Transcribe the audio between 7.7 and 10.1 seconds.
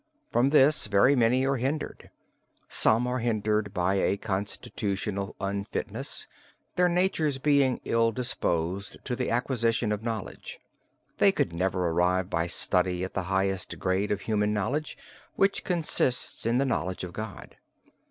ill disposed to the acquisition of